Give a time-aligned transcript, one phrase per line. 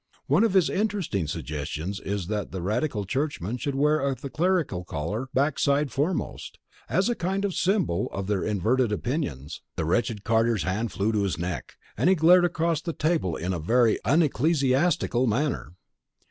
[0.25, 5.59] One of his interesting suggestions is that radical churchmen should wear the clerical collar back
[5.59, 6.57] side foremost,
[6.89, 11.21] as a kind of symbol of their inverted opinions." The wretched Carter's hand flew to
[11.21, 15.73] his neck, and he glared across the table in a very unecclesiastical manner.